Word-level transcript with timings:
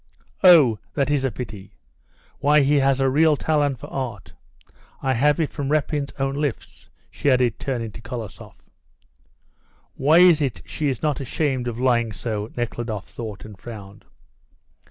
"Oh, 0.43 0.79
that 0.95 1.11
is 1.11 1.23
a 1.23 1.29
pity! 1.29 1.75
Why, 2.39 2.61
he 2.61 2.77
has 2.77 2.99
a 2.99 3.07
real 3.07 3.37
talent 3.37 3.77
for 3.77 3.85
art; 3.93 4.33
I 4.99 5.13
have 5.13 5.39
it 5.39 5.51
from 5.53 5.69
Repin's 5.69 6.11
own 6.17 6.33
lips," 6.33 6.89
she 7.11 7.29
added, 7.29 7.59
turning 7.59 7.91
to 7.91 8.01
Kolosoff. 8.01 8.57
"Why 9.93 10.17
is 10.17 10.41
it 10.41 10.63
she 10.65 10.89
is 10.89 11.03
not 11.03 11.19
ashamed 11.19 11.67
of 11.67 11.77
lying 11.79 12.13
so?" 12.13 12.49
Nekhludoff 12.55 13.09
thought, 13.09 13.45
and 13.45 13.59
frowned. 13.59 14.05